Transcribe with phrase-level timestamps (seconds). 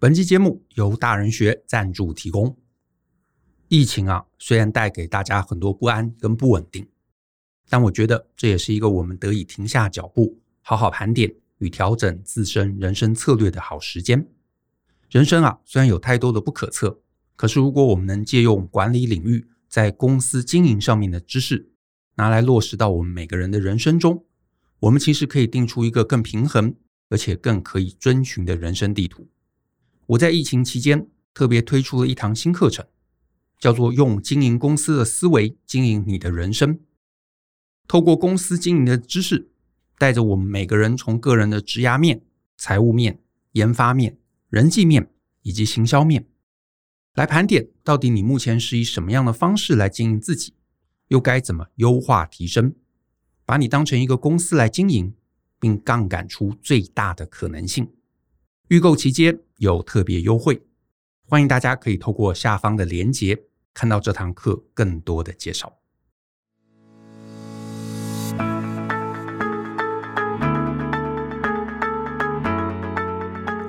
[0.00, 2.56] 本期节目由大人学赞助提供。
[3.68, 6.88] 疫情啊，虽然带给大家很多不安跟不稳定，
[7.68, 14.26] 但我觉得这也是一个我们得以停下脚步，好好盘点与调整自身人生策略的好时间。
[15.10, 17.02] 人生啊，虽然有太多的不可测，
[17.36, 21.72] 可是如果我们能借用管理领域在公司经营上面的知识，
[22.14, 24.24] 拿来落实到我们每个人的人生中，
[24.78, 26.74] 我们其实可以定出一个更平衡，
[27.10, 29.28] 而且更可以遵循的人生地图。
[30.10, 32.84] 我在疫情期间特别推出了一堂新课程，
[33.60, 36.80] 叫做“用经营公司的思维经营你的人生”。
[37.86, 39.50] 透过公司经营的知识，
[39.98, 42.22] 带着我们每个人从个人的职涯面、
[42.56, 43.20] 财务面、
[43.52, 45.12] 研发面、人际面
[45.42, 46.26] 以及行销面，
[47.14, 50.54] 来盘点到底你目前是以什么样的方式来经营自己，
[51.06, 52.74] 又该怎么优化提升，
[53.44, 55.14] 把你当成一个公司来经营，
[55.60, 57.92] 并杠杆出最大的可能性。
[58.68, 60.62] 预购期间有特别优惠，
[61.26, 63.38] 欢迎大家可以透过下方的链接
[63.74, 65.70] 看到这堂课更多的介绍。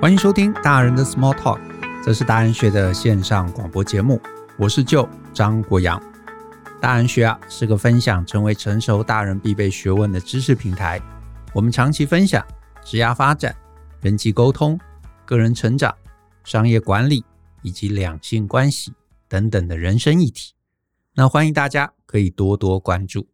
[0.00, 1.60] 欢迎收听大人的 Small Talk，
[2.02, 4.18] 这是大人学的线上广播节目，
[4.56, 6.02] 我是舅张国阳。
[6.80, 10.98] 大人学啊是个分享成为成熟大人必备学问的知识平台，
[11.52, 12.42] 我们长期分享
[12.82, 13.54] 职业发展、
[14.00, 14.80] 人际沟通。
[15.32, 15.96] 个人成长、
[16.44, 17.24] 商业管理
[17.62, 18.92] 以及两性关系
[19.28, 20.52] 等等的人生议题，
[21.14, 23.26] 那欢迎大家可以多多关注。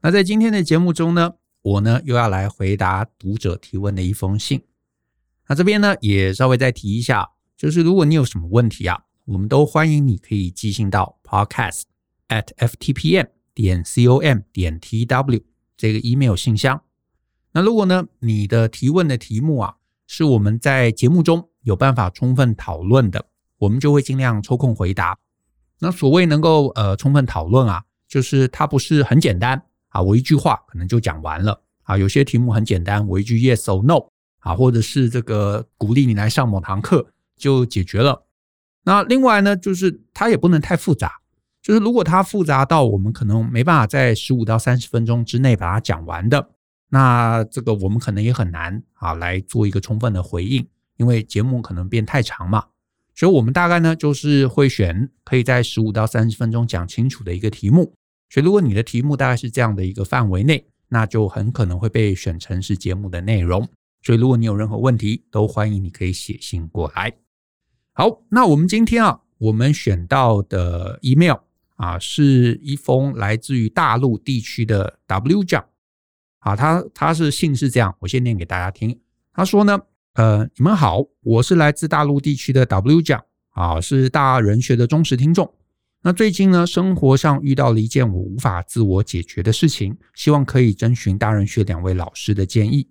[0.00, 4.64] 那在今天的节目中呢，我呢又要来回答读者提问的一封信。
[5.46, 11.82] 那这边呢也稍微再提一下，就是如果你有什么问题啊，我们都欢迎你可以寄信到 podcast
[12.26, 15.44] at ftpm 点 com 点 tw
[15.76, 16.82] 这个 email 信箱。
[17.52, 23.26] 那如果呢你的提问的题目啊，是我们在节目中有办法充分讨论的，
[23.58, 25.18] 我们就会尽量抽空回答。
[25.80, 31.98] 那所谓能够呃充分讨论啊，就是它不是很简单啊，我一句话可能就讲完了啊。
[31.98, 34.08] 有些题目很简单，我一句 yes or no
[34.38, 37.06] 啊，或者是这个鼓励你来上某堂课
[37.36, 38.26] 就解决了。
[38.84, 41.12] 那另外呢，就是它也不能太复杂，
[41.60, 46.50] 就是如果它复杂到我们可能没办法在十五到三十分钟之内把它讲完的。
[46.88, 50.66] 那这个我们可能也很难啊来做一个充分的回应，
[50.96, 52.64] 因为节目可能变太长嘛，
[53.14, 57.94] 所以我们大概呢就是会选可以在十五到三十分钟讲清楚的一个题目。
[58.28, 63.68] 所以如果你的题目大概是这样的一个范围内，那就很可能会被选成是节目的内容。
[64.02, 67.12] 所以如果你有任何问题，都欢迎你可以写信过来。
[67.92, 71.38] 好，那我们今天啊，我们选到的 email
[71.74, 75.64] 啊，是一封来自于大陆地区的 W 酱。
[76.46, 78.96] 啊，他他是信是这样，我先念给大家听。
[79.32, 79.76] 他说呢，
[80.14, 83.20] 呃，你们好，我是来自大陆地区的 W 酱，
[83.50, 85.52] 啊，是大人学的忠实听众。
[86.02, 92.88] 那最近呢，生活上遇到了一件我无法自我解决的事情，希望可以征询大人学两位老师的建议。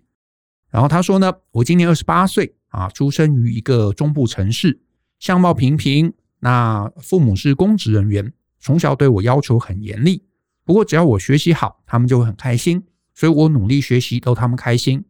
[0.70, 4.82] 然后他说呢，我今年二十八岁，啊，出生于一个中部城市，
[5.18, 6.12] 相貌平平，
[6.42, 10.26] 那父母是公职人员，从小对我要求很严厉，
[10.66, 12.84] 不过只要我学习好，他们就会很开心。
[13.16, 15.03] 所以我努力学习，逗他们开心。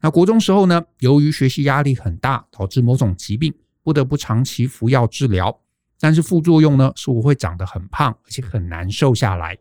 [0.00, 5.58] 那国中时候呢，由于学习压力很大，导致某种疾病，不得不长期服药治疗。
[5.98, 9.56] 但是副作用呢，是我会长得很胖，而且很难瘦下来。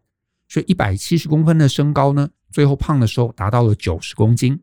[0.50, 4.60] 所以一百七十公分的身高呢，最后胖的时候达到了九十公斤。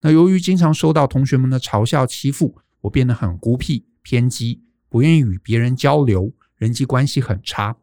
[0.00, 7.76] 那由于经常受到同学们的嘲笑欺负，我变得很孤僻、偏激，不愿意与别人交流，人际关系很差。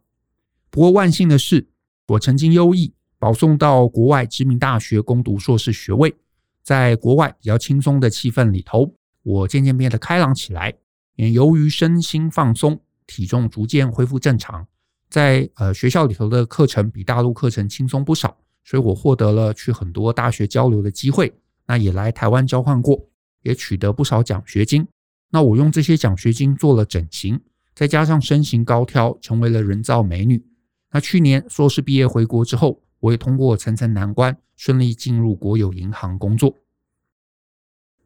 [0.71, 1.67] 不过万幸的是，
[2.07, 2.93] 我曾经优异。
[3.19, 6.15] 保送到国外知名大学攻读硕士学位，
[6.63, 10.73] 在国外比较轻松的气氛里头，我渐渐变得开朗起来。
[11.15, 14.67] 也由于身心放松，体重逐渐恢复正常，
[15.09, 21.33] 在呃学校里头的课程比大陆课程轻松不少，所以我获得了去很多大学交流的机会。
[21.65, 23.03] 那也来台湾交换过，
[23.41, 24.87] 也取得不少奖学金。
[25.31, 27.41] 那我用这些奖学金做了整形，
[27.73, 30.45] 再加上身形高挑，成为了人造美女。
[30.91, 36.55] 那去年硕士毕业回国之后，我也通过层层难关，顺利进入国有银行工作。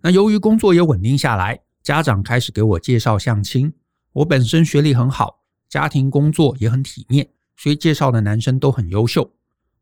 [0.01, 3.73] 那由于工作也稳定下来，家长开始给我介绍相亲。
[4.13, 9.31] 我本身学历很好，家庭工作也很体面，所以介绍的男生都很优秀。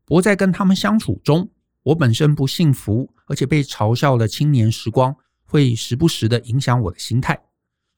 [0.04, 1.50] 不过在跟他们相处中，
[1.82, 7.42] 我本身不幸福，而且被嘲笑的青年时光，会时不时的影响我的心态。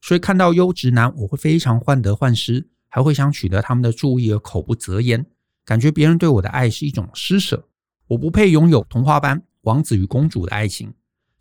[0.00, 5.26] 所以看到优质男，我会非常患得患失，还会想取得他们的注意而口不择言。
[5.64, 7.68] 感觉别人对我的爱是一种施舍，
[8.08, 10.92] 我不配拥有童话般王子与公主的爱情，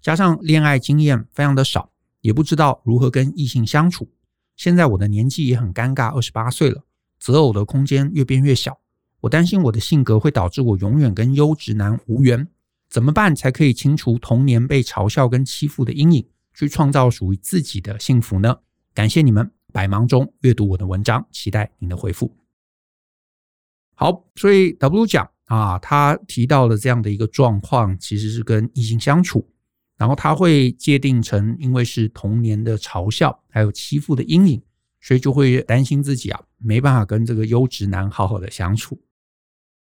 [0.02, 1.92] 加上恋爱经验非常的少，
[2.22, 4.10] 也不知道如何跟异性相处。
[4.56, 6.84] 现在我的年纪也很尴尬，二十八岁了，
[7.20, 8.80] 择偶的空间越变越小。
[9.22, 12.48] 我担心我的性格会导致我永远跟优质男无缘。
[12.90, 18.60] 怎么办才可以清除童年被嘲笑跟欺负的阴影，去创造属于自己的幸福呢？
[18.94, 22.41] 感谢你们百忙中阅读我的文章，期待您的回复。
[24.02, 29.48] 好，所以 W 讲啊，他提到了这样的一个状况，其实是跟异性相处，
[29.96, 34.60] 然后他会界定成因为是童年的嘲笑还有欺负的阴影，
[35.02, 39.00] 所以就会担心自己啊没办法跟这个优质男好好的相处。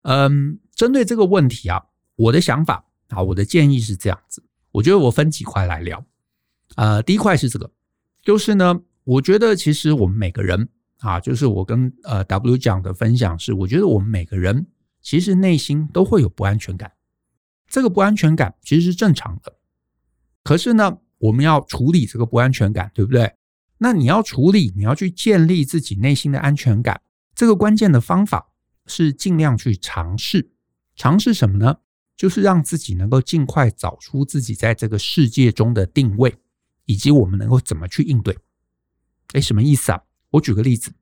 [0.03, 1.81] 嗯，针对这个问题啊，
[2.15, 2.85] 我的想法。
[3.07, 4.41] 啊，我的建议是这样子，
[4.71, 6.05] 我觉得我分几块来聊。
[6.75, 7.69] 呃，第一块是这个，
[8.23, 10.69] 就是呢，我觉得其实我们每个人
[11.01, 14.65] 啊，就是我跟呃 W 讲的分享是，我觉得我们每个人
[15.01, 16.91] 其实内心都会有不安全感，
[17.67, 19.57] 这个不安全感其实是正常的。
[20.43, 23.35] 可是呢，我们要处理这个不安全感，对不对？
[23.79, 27.01] 那你要处理，你要去建立自己内心的安全感，
[27.33, 28.53] 这个关键的方法
[28.85, 30.51] 是尽量去尝试，
[30.95, 31.77] 尝试什么呢？
[32.15, 36.37] 就是让自己能够尽快找出自己在这个世界中的定位，
[36.85, 38.37] 以及我们能够怎么去应对。
[39.33, 40.03] 诶，什么意思啊？
[40.31, 40.93] 我举个例子，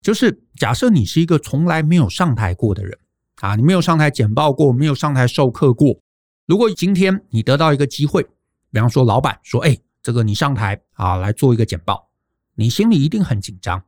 [0.00, 2.98] 就是假设你是一个从来没有上台过的人
[3.36, 6.00] 啊，你没有上台简报过，没有上台授课过。
[6.46, 8.22] 如果今天你得到一个机会，
[8.70, 12.08] 比方说老板说：“诶，这个你上台啊来做一个简报”，
[12.56, 13.82] 你心里一定很紧张，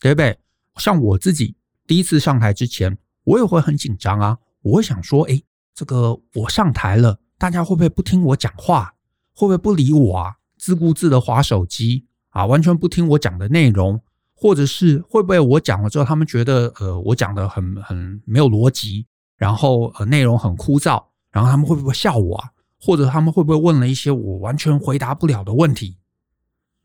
[0.00, 0.38] 对不对？
[0.76, 4.38] 像我自己第一次上台之前，我也会很紧张啊。
[4.62, 5.42] 我会想说，哎，
[5.74, 8.94] 这个我上台了，大家会不会不听我讲话？
[9.34, 10.36] 会不会不理我啊？
[10.56, 13.98] 自顾自的滑手机啊，完全不听我讲的内容，
[14.34, 19.06] 或者是会不会我讲了之后，他们觉得呃我讲的很很没有逻辑，
[19.38, 22.50] 然后呃内容很枯燥，然后他们会不会笑我啊？
[22.78, 25.96] 或者他们会不会问了一些我完全回答不了的问题？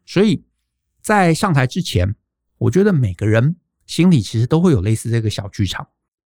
[0.05, 0.45] 所以
[1.01, 2.15] 在上台之前，
[2.57, 5.85] 我觉得每个人心里其实都会有类似这个小剧场。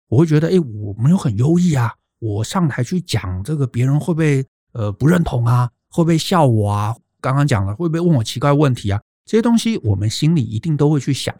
[0.09, 1.95] 我会觉得，哎，我没有很优异啊！
[2.19, 5.71] 我上台去讲这个，别人会不会呃不认同啊？
[5.89, 6.93] 会不会笑我啊？
[7.21, 8.99] 刚刚讲了，会不会问我奇怪问题啊？
[9.25, 11.35] 这些东西我们心里一定都会去想，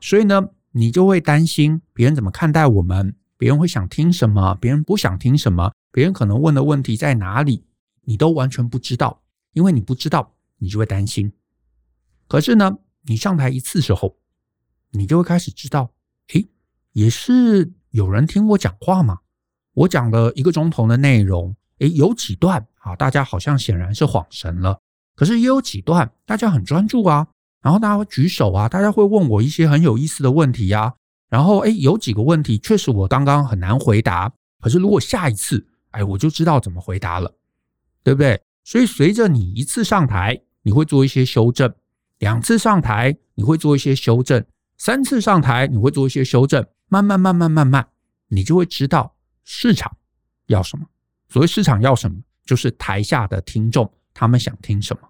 [0.00, 7.64] 所以呢，你就会担心别人怎么看待我们，别人会想听什么，别人不想听什么，别人可能问的问题在哪里，
[8.02, 9.22] 你都完全不知道，
[9.52, 11.32] 因为你不知道，你就会担心。
[12.28, 14.16] 可是呢，你上台一次之后，
[14.92, 15.92] 你就会开始知道，
[16.32, 16.48] 诶，
[16.92, 17.72] 也是。
[17.90, 19.18] 有人听我讲话嘛？
[19.72, 24.80] 我讲了一个钟头的内容，诶，有几段啊，大家好像显然是恍神了。
[25.20, 27.26] 可是也有几段大家很专注啊，
[27.60, 30.94] 然后大家会举手啊，大家会问我一些很有意思的问题呀。
[31.28, 34.32] 然后诶，有几个问题确实我刚刚很难回答，
[34.62, 37.34] 可是如果下一次，哎，我就知道怎么回答了，
[38.02, 38.40] 对不对？
[38.64, 41.68] 所以随着你一次上台，你会做一些修正；
[42.20, 44.40] 两次上台，你会做一些修正；
[44.78, 46.66] 三次上台，你会做一些修正。
[46.88, 47.86] 慢慢慢慢慢慢，
[48.28, 49.14] 你就会知道
[49.44, 49.94] 市场
[50.46, 50.86] 要什么。
[51.28, 52.16] 所谓市场要什么，
[52.46, 55.08] 就是台下的听众他们想听什么，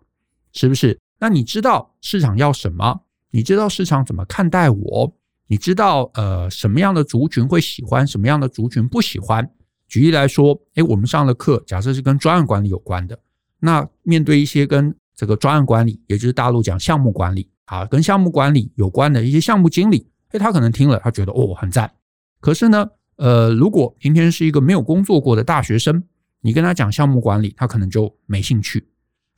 [0.52, 0.98] 是不是？
[1.18, 3.02] 那你知道市场要什么？
[3.30, 5.16] 你知道市场怎么看待我？
[5.46, 9.50] 你知道呃什么样的族群会喜欢，什么样的族群不喜欢？
[9.88, 13.18] 举例来说，诶，我们上了课，假设是跟专案管理有关的，
[13.58, 20.06] 那面对一些跟这个专案管理，也就是大陆讲项目管理啊，跟项目管理有关的一些项目经理。
[20.28, 21.92] 哎，他可能听了，他觉得哦很赞。
[22.40, 26.02] 可是呢，呃，如果今天是一个没有工作过的大学生，
[26.40, 28.86] 你跟他讲项目管理，他可能就没兴趣。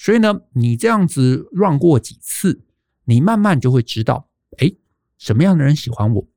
[0.03, 2.65] 所以呢，你这样子 run 过几次，
[3.05, 4.29] 你慢慢就会知道，
[4.59, 4.69] 哎，
[5.17, 6.29] 什么样的人喜欢我，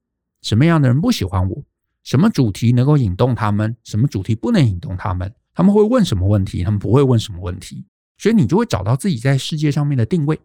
[0.44, 1.64] 什么样的人不喜欢我，
[2.04, 7.84] 什么主题能够引动他们，什么主题不能引动他们，他们会问什么问题，他们不会问什么问题。
[8.20, 10.40] 所以你就会找到自己在世界上面的定位。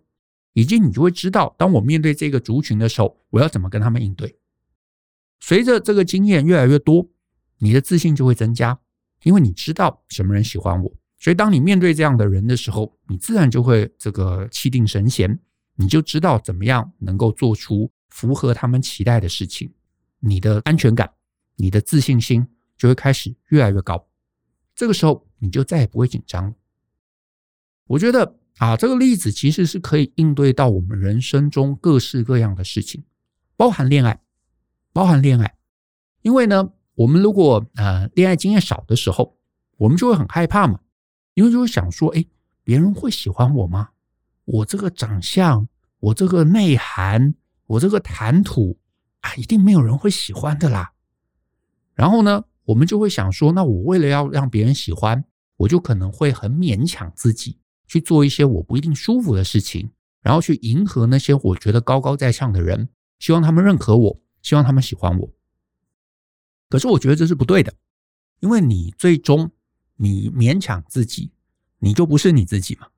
[0.54, 4.38] 以及你就会知道，当我面对这个族群的时候，我要怎么跟他们应对。
[5.40, 7.10] 随着这个经验越来越多，
[7.58, 8.80] 你的自信就会增加，
[9.24, 10.92] 因为你知道什么人喜欢我。
[11.20, 15.38] 所以当你面对这样的人的时候，你自然就会这个气定神闲，
[15.76, 19.72] 你就知道怎么样能够做出符合他们期待的事情。
[20.18, 21.08] 你的安全感、
[21.54, 24.08] 你的自信心就会开始越来越高。
[24.74, 26.54] 这个时候，你就再也不会紧张了。
[27.86, 28.36] 我觉得。
[28.58, 33.02] 啊，这个例子其实是可以应对到我们人生中各式各样的事情，
[33.56, 34.20] 包含恋爱，
[34.92, 35.54] 包含恋爱。
[36.20, 39.38] 因为呢，我们如果呃恋爱经验少的时候，
[39.78, 40.78] 我们就会很害怕嘛，
[41.34, 42.24] 因为就会想说，哎，
[42.62, 43.90] 别人会喜欢我吗？
[44.44, 45.68] 我这个长相，
[45.98, 47.34] 我这个内涵，
[47.66, 48.78] 我这个谈吐
[49.20, 50.92] 啊，一定没有人会喜欢的啦。
[51.94, 55.24] 然后呢，我们就会想说，那我为了要让别人喜欢，
[55.56, 57.58] 我就可能会很勉强自己。
[57.86, 59.90] 去做一些我不一定舒服的事情，
[60.22, 65.28] 然后去迎合那些我觉得高高在上的人，希望他们认可我，希望他们喜欢我。
[66.68, 67.74] 可是我觉得这是不对的，
[68.38, 69.50] 因为你最终
[70.02, 71.30] 你勉强自己，
[71.80, 72.88] 你就不是你自己嘛。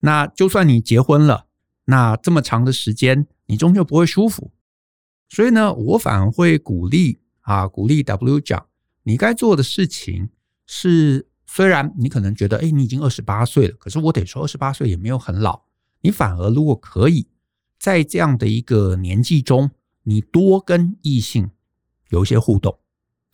[0.00, 1.46] 那就算你结婚了，
[1.84, 4.50] 那这么长的时间，你终究不会舒服。
[5.28, 8.66] 所以呢，我反而会鼓励啊，鼓励 W 讲，
[9.02, 10.30] 你该做的事情
[10.66, 15.62] 是，虽然你可能觉得，哎，你已经二十八岁了，可是我得说，二十八岁也没有很老。
[16.00, 17.28] 你反而如果可以
[17.78, 19.70] 在这样的一个年纪中，
[20.04, 21.50] 你多跟异性
[22.08, 22.79] 有一些互动。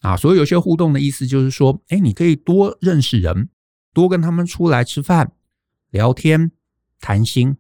[0.07, 3.49] 啊，所以有些互动的意思就是说，哎，你可以多认识人，
[3.93, 5.33] 多跟他们出来吃饭、
[5.91, 6.53] 聊天、
[7.01, 7.57] 谈心，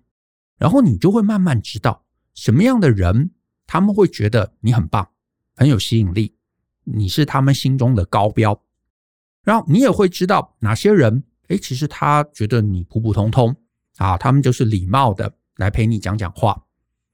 [0.57, 3.33] 然后你就会慢慢知道什么样的人
[3.67, 5.09] 他们会觉得你很棒、
[5.57, 6.37] 很有吸引力，
[6.85, 8.63] 你是他们心中的高标。
[9.43, 13.57] 然后你也会知道哪些人，哎，其实他觉得你普普通通
[13.97, 16.65] 啊，他们就是礼貌的来陪你讲讲话。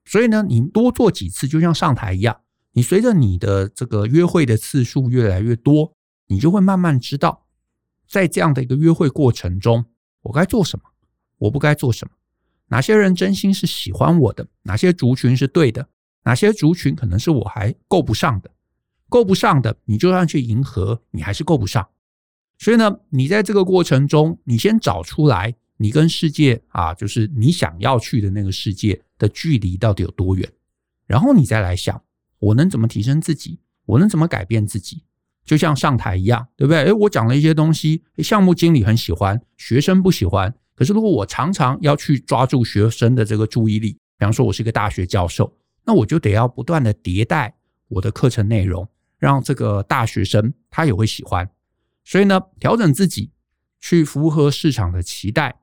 [0.05, 2.39] 所以呢，你多做几次，就像上台一样。
[2.75, 5.93] 你随着你的这个约会的次数越来越多，
[6.27, 7.47] 你就会慢慢知道，
[8.09, 9.85] 在这样的一个约会过程中，
[10.23, 10.85] 我该做什么，
[11.37, 12.15] 我不该做什么，
[12.69, 15.87] 哪些人真心是喜欢我的，哪些族群是对的，
[16.25, 18.51] 哪些族群可能是我还够不上的，
[19.11, 21.87] 够不上的，你就算去迎合，你还是够不上。
[22.59, 30.51] 所以呢，你在这个过程中，你先找出来，你跟世界啊，就是你想要去的那个世界的距离到底有多远，
[31.07, 32.03] 然后你再来想。
[32.43, 33.61] 我能怎么提升自己？
[33.87, 35.05] 我能怎么改变自己？
[35.45, 36.85] 就像上台一样，对不对？
[36.85, 40.53] 诶，我讲了一些东西，项目经理很喜欢，学生不喜欢。
[40.75, 47.55] 可是如果我常常要去抓住学生的这个注意力，比方说我是一个大学教授，那我就得要不断的迭代
[47.89, 51.49] 我的课程内容，让这个大学生他也会喜欢。
[52.05, 53.31] 所以呢，调整自己
[53.81, 55.61] 去符合市场的期待，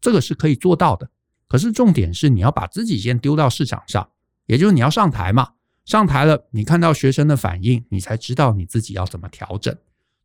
[0.00, 1.10] 这个是可以做到的。
[1.48, 4.08] 可是重点是你要把自己先丢到市场上，
[4.46, 5.52] 也就是你要上台嘛。
[5.84, 9.76] 上台了，你看到学生的反应，你才知道你自己要怎么调整。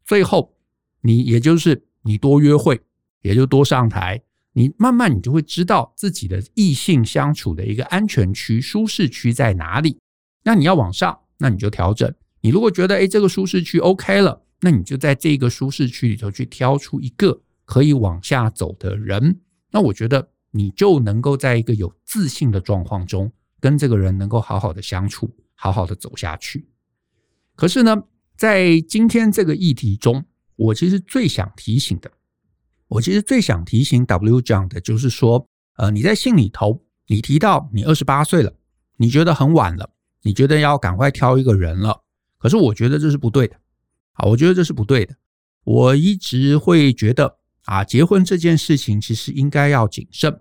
[0.06, 0.56] 最后，
[1.02, 2.80] 你也就是你多约会，
[3.22, 4.22] 也就多上台，
[4.54, 10.00] 你慢慢你就会知道自己的异性相处的一个安全区、舒适区在哪里。
[10.44, 12.12] 那你要往上，那你就调整。
[12.42, 19.42] 你如果觉得诶这个舒适区 OK 了，那你就在这个舒适区里头去挑出一个可以往下走的人。
[19.72, 25.30] 那我觉得你就能够在一个有自信的状况中，跟这个人能够好好的相处。
[25.62, 26.70] 好好的走下去。
[27.54, 28.02] 可是呢，
[28.38, 30.24] 在今天这个议题中，
[30.56, 32.10] 我其实最想提醒的，
[32.88, 38.56] 我其实最想提醒 W 讲的就是说，呃，你在信里头，你提到你二十八岁了，
[38.96, 39.90] 你觉得很晚了，
[40.22, 42.04] 你觉得要赶快挑一个人了。
[42.38, 43.58] 可是我觉得这是不对的，
[44.14, 45.14] 啊，我觉得这是不对的。
[45.66, 50.40] 我一直会觉得啊，结婚这件事情其实应该要谨慎。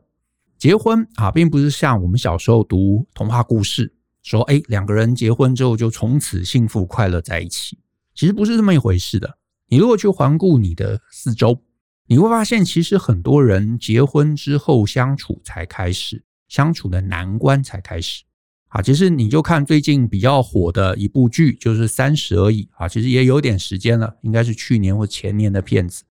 [0.57, 3.93] 结婚啊，并不是像我们小时候读童话故事。
[4.23, 7.79] 说，哎，两个人结婚之后就从此幸福快乐在一起，
[8.15, 9.39] 其实不是这么一回事的。
[9.69, 11.63] 你如果去环顾你的四周，
[12.07, 18.25] 你会发现，其实很多人结婚之后相处才开始，相处的难关才开始。
[18.69, 26.05] 啊，其实你就看最近比较火的一部剧，就是《三十而已》啊，其实也有点时间了，应该是去年或前年的片子。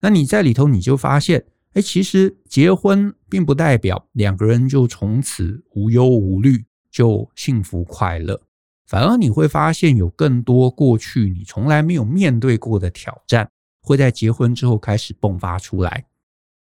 [0.00, 6.64] 那你在里头你就发现，哎，其实结婚并不代表两个人就从此无忧无虑。
[6.96, 8.40] 就幸福快乐，
[8.86, 13.50] 反而你会发现有更多过去你从来没有面对过的挑战，
[13.82, 16.06] 会在结婚之后开始迸发出来。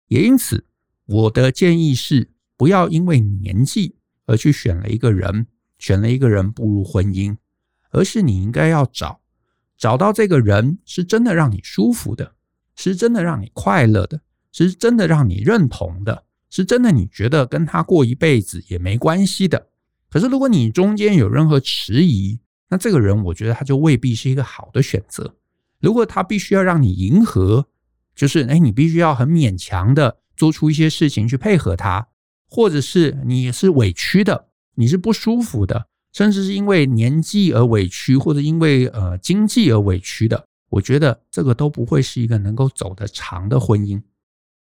[0.10, 0.66] 也因此，
[1.06, 7.38] 我的建议是，不要因为年纪而去选了一个人，选了一个人步入婚姻，
[7.92, 9.22] 而是你应该要找，
[9.78, 12.36] 找到这个人是真的让你舒服的，
[12.76, 14.20] 是真的让你快乐的，
[14.52, 19.70] 是真的让你认同的，是真的你觉得跟他过一辈子也没关系的。
[20.16, 25.36] 可是，如果你中间有任何迟疑，那这个人我觉得他就未必是一个好的选择。
[25.82, 27.68] 如果他必须要让你迎合，
[28.16, 32.08] 就是哎，你必须要很勉强的做出一些事情去配合他，
[32.50, 44.02] 或者是你是委屈的，你是不舒服的，甚至是因为年纪而委屈，或者因为呃经济而委屈的，我觉得这个都不会是一个能够走得长的婚姻。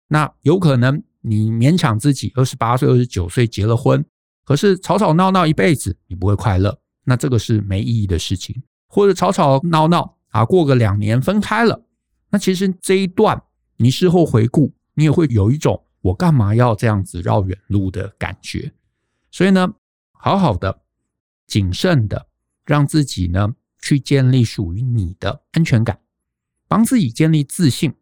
[0.09, 4.03] 那有可能你勉强自己二十八岁、二十九岁结了婚。
[4.47, 8.63] 可是吵吵闹闹一辈子，你不会快乐，那这个是没意义的事情。
[8.87, 11.83] 或者吵吵闹闹啊，过个两年分开了，
[12.29, 13.43] 那其实这一段
[13.75, 18.71] 你事后回顾，你也会有一种我干嘛要这样子绕远路的感觉。
[19.31, 19.67] 所以呢，
[20.13, 20.79] 好好的、
[21.45, 22.27] 谨慎的，
[22.63, 25.99] 让自己呢去建立属于你的安全感，
[26.69, 27.93] 帮自己建立自信。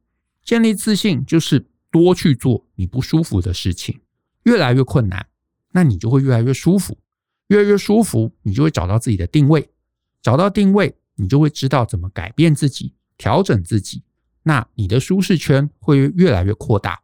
[0.44, 4.00] 建立自信就是多去做你不舒服的事情，
[4.44, 5.26] 越来越困难，
[5.76, 6.98] 那你就会越来越舒服，
[7.48, 9.70] 越来越舒服，你就会找到自己的定位，
[10.22, 14.02] 找到定位，你就会知道怎么改变自己，调整自己，
[14.44, 17.02] 那你的舒适圈会越来越扩大。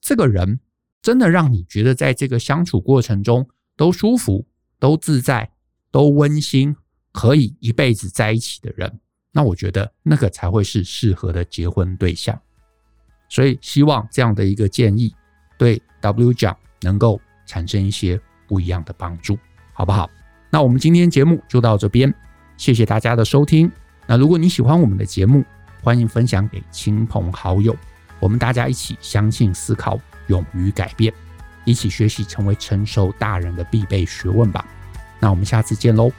[0.00, 0.58] 这个人
[1.00, 4.44] 真的让你觉得在这个相处过程中都舒服、
[4.80, 5.48] 都自在、
[5.92, 6.74] 都温馨，
[7.12, 8.98] 可以一辈子在一起的人，
[9.30, 12.36] 那我觉得那个才会是适合的结婚对象。
[13.28, 15.14] 所以希望这样的一个建议
[15.56, 19.36] 对 W 奖能够产生一些不一样的帮助，
[19.72, 20.08] 好不好？
[20.50, 22.14] 那我们今天节目就到这边，
[22.56, 23.70] 谢谢大家的收听。
[24.06, 25.42] 那如果你喜欢我们的节目，
[25.82, 27.74] 欢迎分享给亲朋好友，
[28.20, 31.12] 我们大家一起相信、思考、勇于改变，
[31.64, 34.64] 一起学习成为成熟大人的必备学问吧。
[35.18, 36.12] 那我们下次见喽，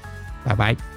[0.43, 0.88] 拜拜。